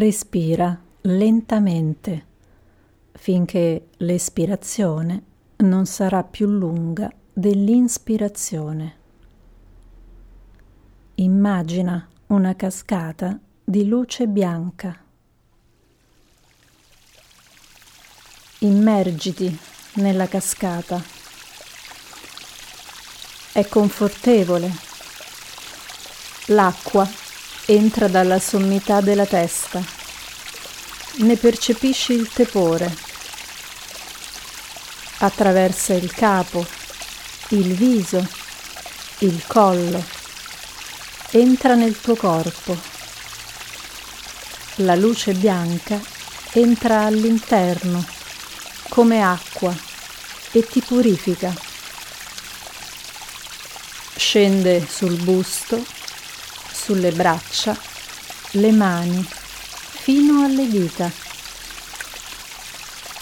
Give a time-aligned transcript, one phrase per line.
[0.00, 2.26] Respira lentamente
[3.12, 5.22] finché l'espirazione
[5.56, 8.96] non sarà più lunga dell'inspirazione.
[11.16, 15.04] Immagina una cascata di luce bianca.
[18.60, 19.58] Immergiti
[19.96, 20.98] nella cascata.
[23.52, 24.70] È confortevole.
[26.46, 27.06] L'acqua
[27.66, 29.82] entra dalla sommità della testa.
[31.16, 32.94] Ne percepisci il tepore.
[35.18, 36.66] Attraversa il capo,
[37.48, 38.26] il viso,
[39.18, 40.02] il collo.
[41.30, 42.76] Entra nel tuo corpo.
[44.76, 46.00] La luce bianca
[46.52, 48.04] entra all'interno
[48.88, 49.74] come acqua
[50.52, 51.54] e ti purifica.
[54.16, 55.84] Scende sul busto,
[56.82, 57.78] sulle braccia,
[58.52, 61.12] le mani, fino alle dita.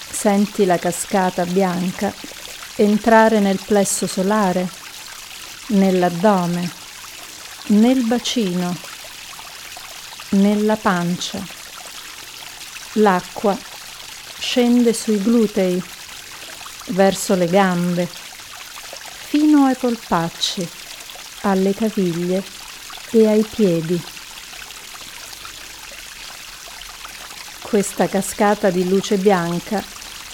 [0.09, 2.13] Senti la cascata bianca
[2.75, 4.67] entrare nel plesso solare,
[5.67, 6.71] nell'addome,
[7.67, 8.73] nel bacino,
[10.29, 11.45] nella pancia.
[12.93, 13.57] L'acqua
[14.39, 15.83] scende sui glutei,
[16.91, 20.67] verso le gambe, fino ai polpacci,
[21.41, 22.58] alle caviglie
[23.11, 24.01] e ai piedi.
[27.61, 29.83] Questa cascata di luce bianca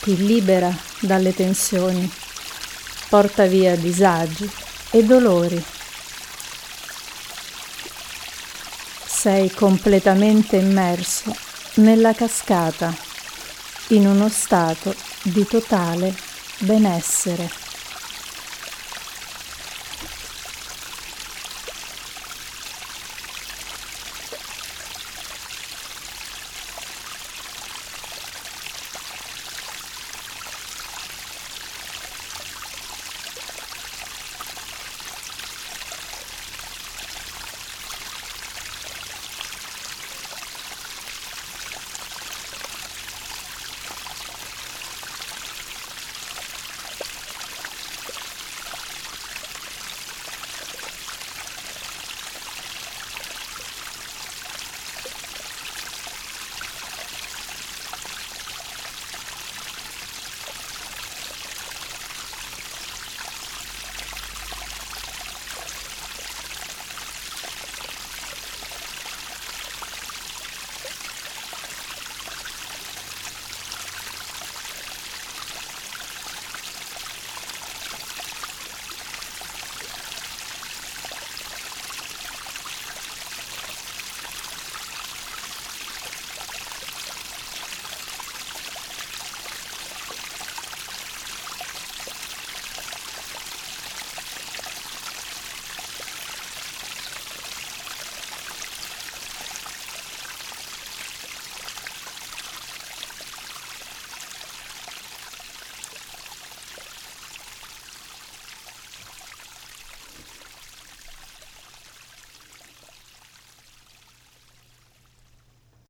[0.01, 2.09] ti libera dalle tensioni,
[3.09, 4.49] porta via disagi
[4.91, 5.63] e dolori.
[9.05, 11.35] Sei completamente immerso
[11.75, 12.95] nella cascata
[13.89, 16.15] in uno stato di totale
[16.59, 17.64] benessere.